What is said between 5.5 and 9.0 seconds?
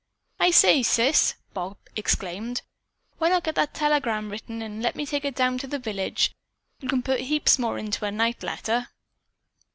to the village. You can put heaps more into a night letter."